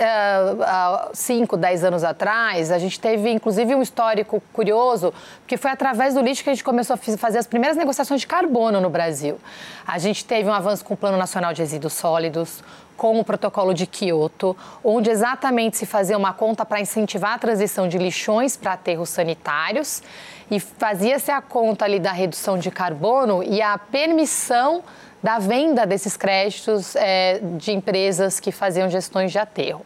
[1.13, 6.13] 5, uh, 10 anos atrás, a gente teve inclusive um histórico curioso, porque foi através
[6.13, 9.37] do lixo que a gente começou a fazer as primeiras negociações de carbono no Brasil.
[9.85, 12.63] A gente teve um avanço com o Plano Nacional de Resíduos Sólidos,
[12.95, 17.85] com o protocolo de Kyoto, onde exatamente se fazia uma conta para incentivar a transição
[17.85, 20.01] de lixões para aterros sanitários
[20.49, 24.81] e fazia-se a conta ali da redução de carbono e a permissão
[25.21, 29.85] da venda desses créditos é, de empresas que faziam gestões de aterro.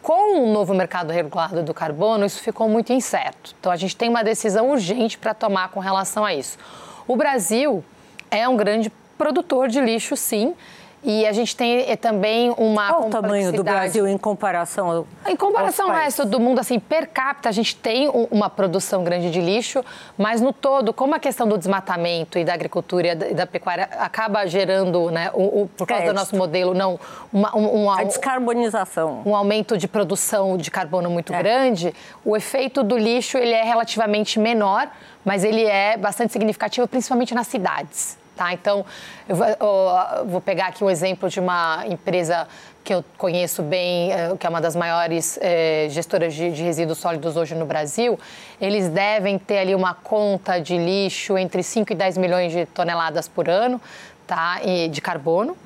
[0.00, 3.54] Com o novo mercado regulado do carbono, isso ficou muito incerto.
[3.60, 6.58] Então, a gente tem uma decisão urgente para tomar com relação a isso.
[7.06, 7.84] O Brasil
[8.30, 10.54] é um grande produtor de lixo, sim,
[11.04, 15.06] e a gente tem eh, também uma Qual o tamanho do Brasil em comparação ao
[15.26, 19.30] Em comparação ao resto do mundo, assim, per capita, a gente tem uma produção grande
[19.30, 19.84] de lixo,
[20.16, 24.46] mas no todo, como a questão do desmatamento e da agricultura e da, pecuária acaba
[24.46, 26.14] gerando, né, o, o por causa Crédito.
[26.14, 27.00] do nosso modelo, não,
[27.32, 29.22] uma, um, um, a descarbonização.
[29.26, 31.38] Um aumento de produção de carbono muito é.
[31.38, 31.92] grande,
[32.24, 34.88] o efeito do lixo ele é relativamente menor,
[35.24, 38.21] mas ele é bastante significativo, principalmente nas cidades.
[38.34, 38.52] Tá?
[38.52, 38.84] Então,
[39.28, 39.36] eu
[40.26, 42.48] vou, pegar aqui um exemplo de uma empresa
[42.82, 46.98] que eu conheço bem, eh, que é uma das maiores é, gestoras de, de, resíduos
[46.98, 48.18] sólidos hoje no Brasil,
[48.60, 53.28] eles devem ter ali uma conta de lixo entre 5 e 10 milhões de toneladas
[53.28, 53.80] por ano
[54.26, 54.60] tá?
[54.64, 55.56] E de carbono.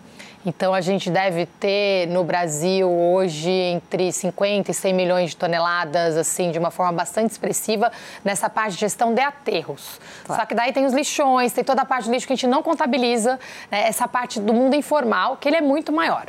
[0.47, 6.17] Então, a gente deve ter no Brasil hoje entre 50 e 100 milhões de toneladas,
[6.17, 7.91] assim, de uma forma bastante expressiva,
[8.25, 10.01] nessa parte de gestão de aterros.
[10.25, 10.41] Claro.
[10.41, 12.47] Só que daí tem os lixões, tem toda a parte do lixo que a gente
[12.47, 13.89] não contabiliza, né?
[13.89, 16.27] essa parte do mundo informal, que ele é muito maior,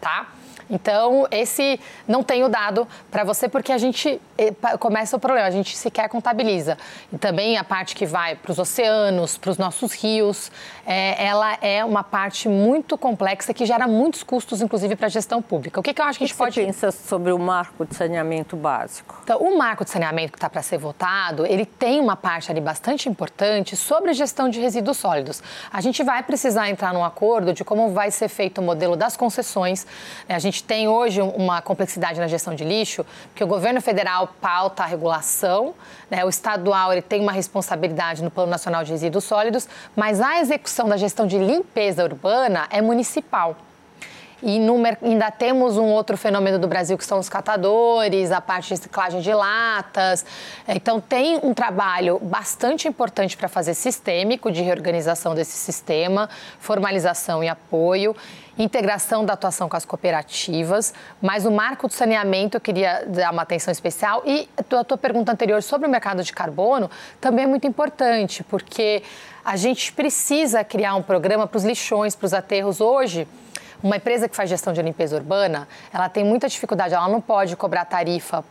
[0.00, 0.28] tá?
[0.70, 5.50] Então, esse não tenho dado para você porque a gente eh, começa o problema, a
[5.50, 6.76] gente sequer contabiliza.
[7.12, 10.50] E também a parte que vai para os oceanos, para os nossos rios,
[10.86, 15.42] é, ela é uma parte muito complexa que gera muitos custos, inclusive para a gestão
[15.42, 15.80] pública.
[15.80, 16.54] O que, que eu acho que a gente que pode.
[16.54, 19.20] Você pensa sobre o marco de saneamento básico?
[19.22, 22.60] Então, o marco de saneamento que está para ser votado, ele tem uma parte ali
[22.60, 25.42] bastante importante sobre gestão de resíduos sólidos.
[25.72, 29.16] A gente vai precisar entrar num acordo de como vai ser feito o modelo das
[29.16, 29.86] concessões.
[30.28, 30.34] Né?
[30.34, 34.82] A gente tem hoje uma complexidade na gestão de lixo, porque o governo federal pauta
[34.82, 35.74] a regulação,
[36.10, 36.24] né?
[36.24, 40.88] o estadual ele tem uma responsabilidade no Plano Nacional de Resíduos Sólidos, mas a execução
[40.88, 43.56] da gestão de limpeza urbana é municipal.
[44.42, 48.68] E no, ainda temos um outro fenômeno do Brasil que são os catadores, a parte
[48.68, 50.24] de reciclagem de latas.
[50.68, 57.48] Então, tem um trabalho bastante importante para fazer sistêmico de reorganização desse sistema, formalização e
[57.48, 58.14] apoio,
[58.58, 60.92] integração da atuação com as cooperativas.
[61.22, 64.22] Mas o marco do saneamento, eu queria dar uma atenção especial.
[64.26, 66.90] E a tua pergunta anterior sobre o mercado de carbono
[67.20, 69.02] também é muito importante, porque
[69.44, 73.26] a gente precisa criar um programa para os lixões, para os aterros hoje
[73.80, 77.54] uma empresa que faz gestão de limpeza urbana, ela tem muita dificuldade, ela não pode
[77.54, 78.44] cobrar tarifa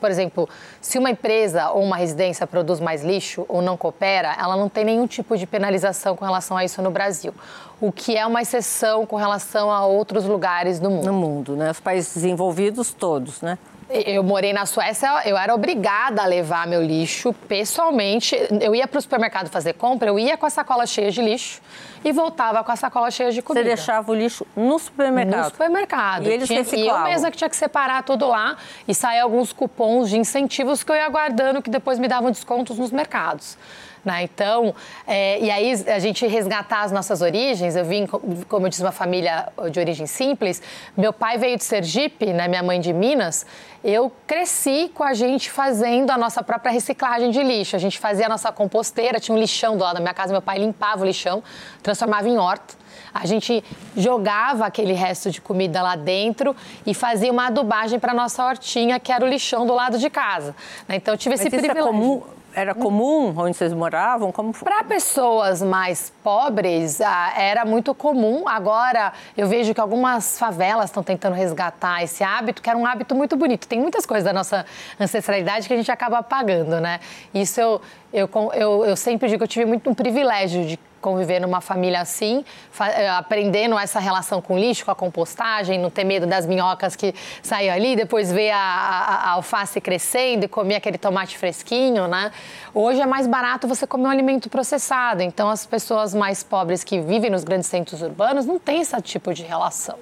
[0.00, 0.48] por exemplo,
[0.80, 4.84] se uma empresa ou uma residência produz mais lixo ou não coopera, ela não tem
[4.84, 7.34] nenhum tipo de penalização com relação a isso no Brasil.
[7.80, 11.06] O que é uma exceção com relação a outros lugares do mundo.
[11.06, 11.70] No mundo, né?
[11.70, 13.58] Os países desenvolvidos todos, né?
[13.92, 18.36] Eu morei na Suécia, eu era obrigada a levar meu lixo pessoalmente.
[18.60, 21.60] Eu ia para o supermercado fazer compra, eu ia com a sacola cheia de lixo
[22.04, 23.68] e voltava com a sacola cheia de comida.
[23.68, 25.44] Você deixava o lixo no supermercado?
[25.44, 26.26] No supermercado.
[26.28, 26.62] E eles tinha?
[26.72, 30.84] E eu mesma que tinha que separar tudo lá e sair alguns cupons de incentivos
[30.84, 33.58] que eu ia guardando que depois me davam descontos nos mercados.
[34.04, 34.22] Né?
[34.22, 34.74] Então,
[35.06, 37.76] é, e aí a gente resgatar as nossas origens.
[37.76, 40.62] Eu vim, como eu disse, uma família de origem simples.
[40.96, 42.48] Meu pai veio de Sergipe, né?
[42.48, 43.44] minha mãe de Minas.
[43.82, 47.76] Eu cresci com a gente fazendo a nossa própria reciclagem de lixo.
[47.76, 50.32] A gente fazia a nossa composteira, tinha um lixão do lado da minha casa.
[50.32, 51.42] Meu pai limpava o lixão,
[51.82, 52.80] transformava em horta.
[53.12, 53.64] A gente
[53.96, 56.54] jogava aquele resto de comida lá dentro
[56.86, 60.54] e fazia uma adubagem para nossa hortinha, que era o lixão do lado de casa.
[60.86, 60.96] Né?
[60.96, 61.88] Então eu tive Mas esse isso privilégio.
[61.88, 62.22] É comum
[62.54, 64.32] era comum onde vocês moravam?
[64.32, 64.52] Como...
[64.52, 68.48] Para pessoas mais pobres, ah, era muito comum.
[68.48, 73.14] Agora, eu vejo que algumas favelas estão tentando resgatar esse hábito, que era um hábito
[73.14, 73.66] muito bonito.
[73.68, 74.66] Tem muitas coisas da nossa
[74.98, 77.00] ancestralidade que a gente acaba apagando, né?
[77.32, 77.80] Isso eu,
[78.12, 82.00] eu, eu, eu sempre digo que eu tive muito um privilégio de conviver numa família
[82.00, 82.44] assim,
[82.80, 87.14] eh, aprendendo essa relação com lixo, com a compostagem, não ter medo das minhocas que
[87.42, 92.30] saíam ali, depois ver a, a, a, alface crescendo e comer aquele tomate fresquinho, né?
[92.74, 97.00] Hoje é mais barato você comer um alimento processado, então as pessoas mais pobres que
[97.00, 99.98] vivem nos grandes centros urbanos não têm esse tipo de relação,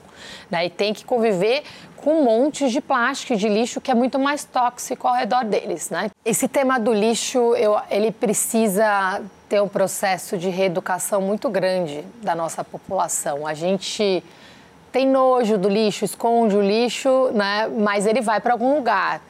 [0.50, 0.66] né?
[0.66, 1.62] E tem que conviver
[1.96, 5.44] com um monte de plástico e de lixo que é muito mais tóxico ao redor
[5.44, 6.10] deles, né?
[6.24, 12.34] Esse tema do lixo, eu, ele precisa ter um processo de reeducação muito grande da
[12.34, 13.46] nossa população.
[13.46, 14.22] A gente
[14.92, 17.68] tem nojo do lixo, esconde o lixo, né?
[17.68, 19.22] mas ele vai para algum lugar.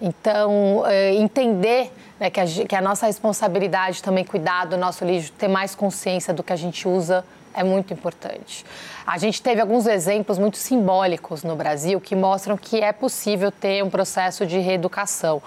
[0.00, 5.32] Então, é, entender né, que, a, que, a, nossa responsabilidade também cuidar do nosso lixo,
[5.32, 8.64] ter mais consciência do que a gente usa é muito importante.
[9.06, 13.84] A gente teve alguns exemplos muito simbólicos no Brasil que mostram que é possível ter
[13.84, 15.42] um processo de reeducação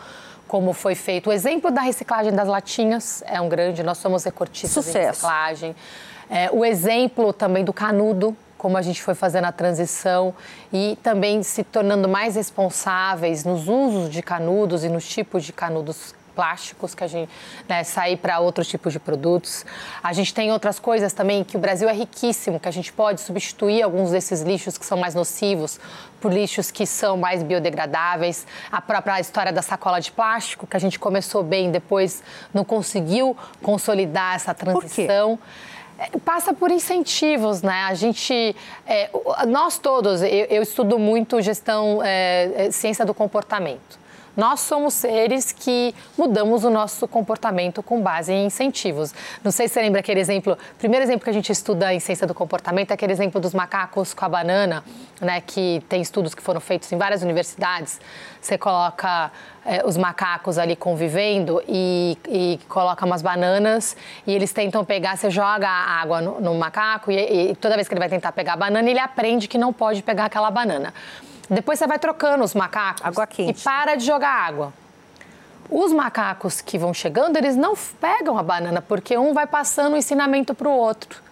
[0.55, 1.29] como foi feito.
[1.29, 4.97] O exemplo da reciclagem das latinhas é um grande, nós somos recortistas Sucesso.
[4.97, 5.75] em reciclagem.
[6.29, 10.33] É, o exemplo também do canudo, como a gente foi fazendo a transição
[10.71, 16.15] e também se tornando mais responsáveis nos usos de canudos e nos tipos de canudos
[16.35, 17.31] plásticos que a gente
[17.67, 19.65] né, sair para outros tipos de produtos.
[20.03, 23.21] A gente tem outras coisas também que o Brasil é riquíssimo, que a gente pode
[23.21, 25.79] substituir alguns desses lixos que são mais nocivos
[26.19, 28.45] por lixos que são mais biodegradáveis.
[28.71, 32.21] A própria história da sacola de plástico, que a gente começou bem, depois
[32.53, 35.39] não conseguiu consolidar essa transição
[35.97, 37.83] é, passa por incentivos, né?
[37.83, 39.09] A gente, é,
[39.47, 44.04] nós todos, eu, eu, estudo muito gestão, é, é ciência do comportamento.
[44.35, 49.13] Nós somos seres que mudamos o nosso comportamento com base em incentivos.
[49.43, 52.27] Não sei se você lembra aquele exemplo, primeiro exemplo que a gente estuda em ciência
[52.27, 54.83] do comportamento é aquele exemplo dos macacos com a banana,
[55.21, 57.99] né, que tem estudos que foram feitos em várias universidades.
[58.41, 59.31] Você coloca
[59.65, 63.95] é, os macacos ali convivendo e, e, coloca umas bananas
[64.27, 67.87] e eles tentam pegar, você joga a água no, no macaco e, e toda vez
[67.87, 70.93] que ele vai tentar pegar a banana, ele aprende que não pode pegar aquela banana.
[71.49, 73.59] Depois você vai trocando os macacos água quente.
[73.59, 74.73] e para de jogar água.
[75.69, 79.97] Os macacos que vão chegando, eles não pegam a banana, porque um vai passando o
[79.97, 81.25] ensinamento para o outro.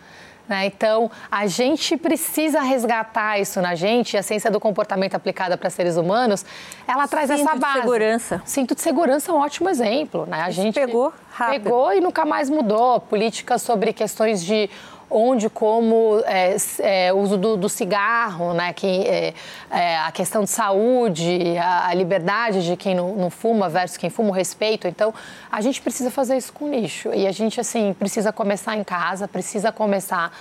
[0.48, 0.66] Né?
[0.66, 4.18] Então, a gente precisa resgatar isso na gente.
[4.18, 6.46] A ciência do comportamento aplicada para seres humanos,
[6.88, 7.74] ela traz Cinto essa base.
[7.74, 8.42] de segurança.
[8.46, 10.26] Cinto de segurança é um ótimo exemplo.
[10.26, 10.42] Né?
[10.42, 11.64] A gente pegou rápido.
[11.64, 13.00] Pegou e nunca mais mudou.
[13.00, 14.70] Políticas sobre questões de
[15.14, 19.34] onde, como é, é, uso do, do, cigarro, né, que, é,
[19.70, 24.10] é, a questão de saúde, a, a liberdade de quem não, não, fuma versus quem
[24.10, 24.88] fuma, o respeito.
[24.88, 25.14] Então,
[25.52, 27.14] a gente precisa fazer isso com lixo.
[27.14, 30.32] E a gente, assim, precisa começar em casa, precisa começar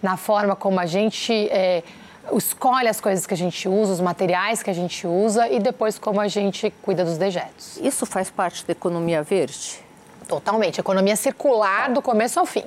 [0.00, 1.82] na forma como a gente é,
[2.32, 5.98] escolhe as coisas que a gente usa, os materiais que a gente usa e depois
[5.98, 7.78] como a gente cuida dos dejetos.
[7.78, 9.80] Isso faz parte da economia verde?
[10.28, 10.78] Totalmente.
[10.78, 12.64] Economia circular do começo ao fim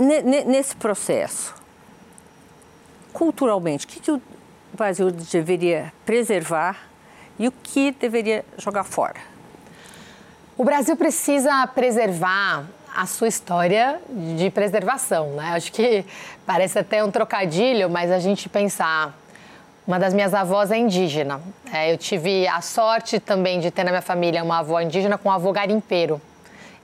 [0.00, 1.54] nesse processo,
[3.12, 4.22] culturalmente, o que, que o
[4.72, 6.78] Brasil deveria preservar
[7.38, 9.20] e o que deveria jogar fora?
[10.56, 14.00] O Brasil precisa preservar a sua história
[14.36, 15.52] de preservação, né?
[15.52, 16.04] Acho que
[16.44, 19.16] parece até um trocadilho, mas a gente pensar.
[19.86, 21.40] Uma das minhas avós é indígena.
[21.72, 25.28] É, eu tive a sorte também de ter na minha família uma avó indígena com
[25.28, 26.20] um avô garimpeiro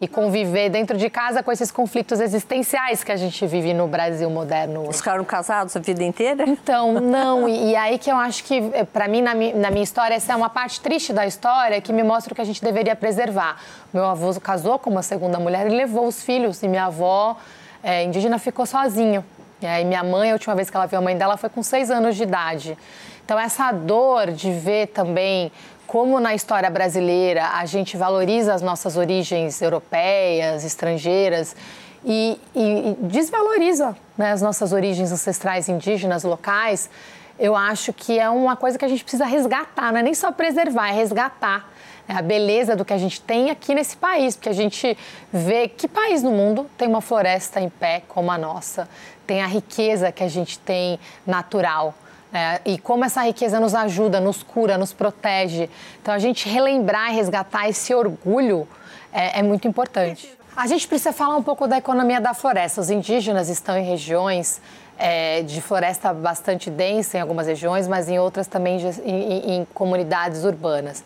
[0.00, 4.28] e conviver dentro de casa com esses conflitos existenciais que a gente vive no Brasil
[4.28, 4.84] moderno.
[4.84, 6.44] Eles ficaram casados a vida inteira?
[6.46, 7.48] Então, não.
[7.48, 10.34] E, e aí que eu acho que, eh, para mim, na, na, minha história, essa
[10.34, 13.58] é uma parte triste da história que me mostra o que a gente deveria preservar.
[13.92, 17.36] Meu avô casou com uma segunda mulher e levou os filhos, e minha avó
[17.82, 19.24] é, indígena ficou sozinha.
[19.62, 21.62] E aí minha mãe, a última vez que ela viu a mãe dela foi com
[21.62, 22.76] seis anos de idade.
[23.24, 25.50] Então, essa dor de ver também
[25.96, 31.56] como na história brasileira a gente valoriza as nossas origens europeias, estrangeiras
[32.04, 36.90] e, e, desvaloriza né, as nossas origens ancestrais indígenas locais,
[37.38, 40.30] eu acho que é uma coisa que a gente precisa resgatar, não é nem só
[40.30, 41.66] preservar, é resgatar
[42.06, 44.98] é a beleza do que a gente tem aqui nesse país, porque a gente
[45.32, 48.86] vê que país no mundo tem uma floresta em pé como a nossa,
[49.26, 51.94] tem a riqueza que a gente tem natural.
[52.36, 55.70] É, e como essa riqueza nos ajuda, nos cura, nos protege.
[56.02, 58.68] Então, a gente relembrar e resgatar esse orgulho
[59.10, 60.30] é, é muito importante.
[60.54, 62.82] A gente precisa falar um pouco da economia da floresta.
[62.82, 64.60] Os indígenas estão em regiões
[64.98, 70.44] é, de floresta bastante densa em algumas regiões, mas em outras também em, em, comunidades
[70.44, 71.02] urbanas.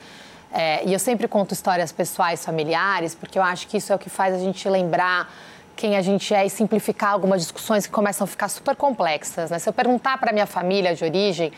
[0.52, 3.98] É, e eu sempre conto histórias pessoais, familiares, porque eu acho que isso é o
[4.00, 5.32] que faz a gente lembrar
[5.80, 9.50] quem a gente é e simplificar algumas discussões que começam a ficar super complexas.
[9.50, 9.58] Né?
[9.58, 11.50] Se eu perguntar para minha família de origem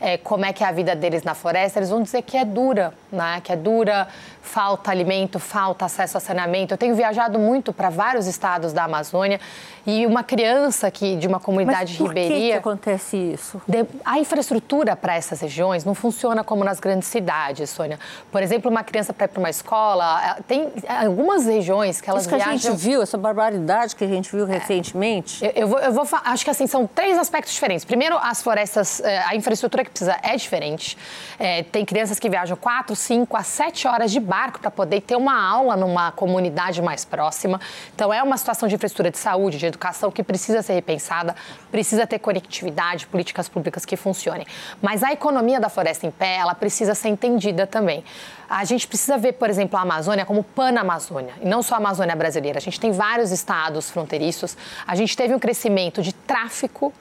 [0.00, 2.44] é, como é que é a vida deles na floresta, eles vão dizer que é
[2.44, 3.40] dura, né?
[3.42, 4.08] que é dura,
[4.42, 6.74] falta alimento, falta acesso a saneamento.
[6.74, 9.40] Eu tenho viajado muito para vários estados da Amazônia
[9.86, 12.40] e uma criança que de uma comunidade Mas por ribeirinha.
[12.40, 13.60] Que, que acontece isso?
[14.04, 17.98] A infraestrutura para essas regiões não funciona como nas grandes cidades, Sônia.
[18.30, 22.30] Por exemplo, uma criança para ir para uma escola, tem algumas regiões que elas isso
[22.30, 22.54] que viajam.
[22.54, 25.44] a gente viu, essa barbaridade que a gente viu recentemente.
[25.44, 27.84] Eu, eu, vou, eu vou, acho que assim são três aspectos diferentes.
[27.84, 30.96] Primeiro, as florestas, eh, a infraestrutura que precisa é diferente.
[31.38, 35.16] É, tem crianças que viajam quatro, cinco a sete horas de barco para poder ter
[35.16, 37.60] uma aula numa comunidade mais próxima.
[37.94, 41.34] Então, é uma situação de infraestrutura de saúde, de educação que precisa ser repensada,
[41.70, 44.46] precisa ter conectividade, políticas públicas que funcionem.
[44.80, 48.04] Mas a economia da floresta em pé, ela precisa ser entendida também.
[48.48, 52.16] A gente precisa ver, por exemplo, a Amazônia como Pan-Amazônia, e não só a Amazônia
[52.16, 52.58] brasileira.
[52.58, 56.92] A gente tem vários estados fronteiriços, a gente teve um crescimento de tráfico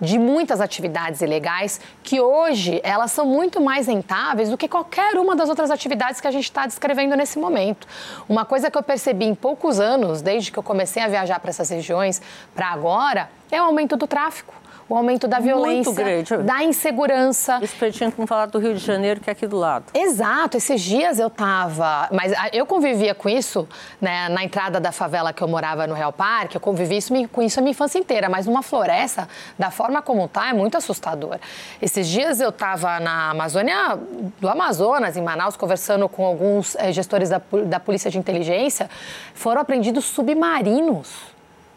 [0.00, 5.34] de muitas atividades ilegais que hoje elas são muito mais rentáveis do que qualquer uma
[5.34, 7.86] das outras atividades que a gente está descrevendo nesse momento.
[8.28, 11.50] Uma coisa que eu percebi em poucos anos, desde que eu comecei a viajar para
[11.50, 12.22] essas regiões
[12.54, 14.54] para agora, é o aumento do tráfico
[14.88, 17.58] o aumento da violência, da insegurança.
[17.62, 19.86] Isso gente não falar do Rio de Janeiro, que é aqui do lado.
[19.92, 23.68] Exato, esses dias eu estava, mas eu convivia com isso,
[24.00, 27.42] né, na entrada da favela que eu morava no Real Parque, eu convivi isso, com
[27.42, 29.28] isso a minha infância inteira, mas numa floresta,
[29.58, 31.38] da forma como está, é muito assustador.
[31.82, 33.98] Esses dias eu estava na Amazônia,
[34.40, 38.88] do Amazonas, em Manaus, conversando com alguns é, gestores da, da Polícia de Inteligência,
[39.34, 41.14] foram apreendidos submarinos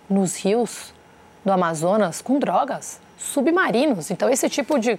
[0.09, 0.93] nos rios
[1.43, 4.11] do Amazonas com drogas submarinos.
[4.11, 4.91] Então, esse tipo de.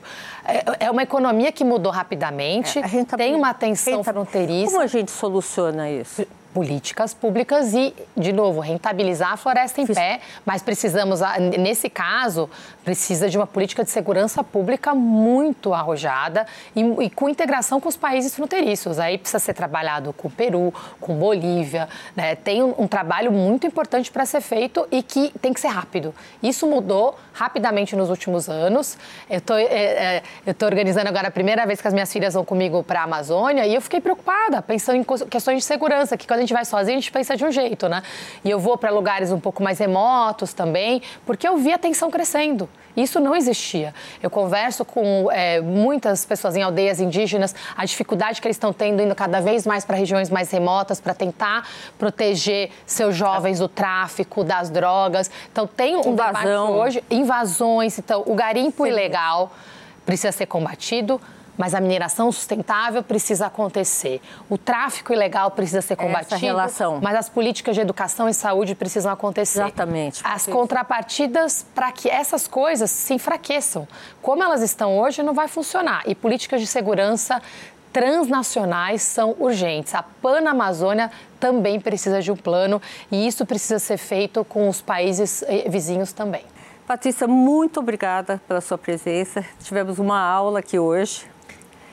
[0.45, 4.73] É, é uma economia que mudou rapidamente, é, tem uma tensão fronteiriça.
[4.73, 6.27] Como a gente soluciona isso?
[6.53, 11.21] Políticas públicas e, de novo, rentabilizar a floresta em pé, mas precisamos,
[11.59, 12.49] nesse caso,
[12.85, 16.47] precisa de uma política de segurança pública muito arrojada
[16.77, 18.99] e, e com integração com os países fronteiriços.
[18.99, 22.35] Aí precisa ser trabalhado com o Peru, com Bolívia, né?
[22.35, 26.15] tem um, um trabalho muito importante para ser feito e que tem que ser rápido.
[26.43, 28.99] Isso mudou rapidamente nos últimos anos.
[29.31, 32.45] Eu tô, é, é, estou organizando agora a primeira vez que as minhas filhas vão
[32.45, 36.42] comigo para a Amazônia e eu fiquei preocupada, pensando em questões de segurança, que quando
[36.43, 38.03] gente vai sozinho, a gente pensa de um jeito, né?
[38.45, 42.11] E eu vou para lugares um pouco mais remotos também, porque eu vi a tensão
[42.11, 42.69] crescendo.
[42.97, 43.95] Isso não existia.
[44.23, 49.03] Eu converso com é, muitas pessoas em aldeias indígenas, a dificuldade que eles estão tendo
[49.03, 51.67] indo cada vez mais para regiões mais remotas para tentar
[51.99, 55.31] proteger seus jovens do tráfico, das drogas.
[55.51, 56.33] Então tem um Invasão.
[56.33, 58.91] debate hoje, invasões, então o garimpo Sim.
[58.91, 59.53] ilegal
[60.05, 61.21] precisa ser combatido
[61.57, 64.21] mas a mineração sustentável precisa acontecer.
[64.49, 66.35] O tráfico ilegal precisa ser combatido.
[66.35, 67.01] Essa relação.
[67.03, 69.61] Mas as políticas de educação e saúde precisam acontecer.
[69.61, 70.21] Exatamente.
[70.25, 73.87] As contrapartidas para que essas coisas se enfraqueçam.
[74.21, 76.03] Como elas estão hoje, não vai funcionar.
[76.07, 77.43] E políticas de segurança
[77.93, 79.95] transnacionais são urgentes.
[79.95, 82.81] A Panamazônia também precisa de um plano
[83.11, 86.45] e isso precisa ser feito com os países eh, vizinhos também.
[86.87, 89.45] Patrícia, muito obrigada pela sua presença.
[89.63, 91.31] Tivemos uma aula aqui hoje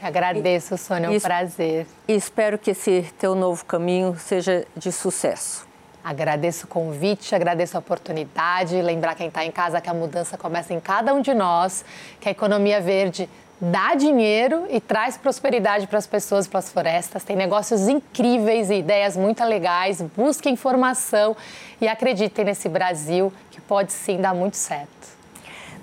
[0.01, 1.85] Agradeço, Sônia, é um prazer.
[2.07, 5.67] E espero que esse teu novo caminho seja de sucesso.
[6.03, 8.81] Agradeço o convite, agradeço a oportunidade.
[8.81, 11.83] Lembrar quem está em casa que a mudança começa em cada um de nós,
[12.19, 13.29] que a economia verde
[13.59, 17.23] dá dinheiro e traz prosperidade para as pessoas e para as florestas.
[17.23, 20.01] Tem negócios incríveis e ideias muito legais.
[20.01, 21.35] Busquem informação
[21.81, 24.87] e acreditem nesse Brasil que pode sim dar muito certo.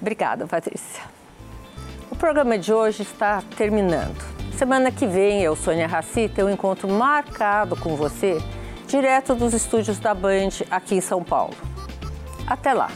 [0.01, 1.16] Obrigada, Patrícia.
[2.17, 4.17] O programa de hoje está terminando.
[4.57, 8.39] Semana que vem, eu, Sônia Raci, tenho um encontro marcado com você,
[8.89, 11.53] direto dos estúdios da Band, aqui em São Paulo.
[12.47, 12.89] Até lá!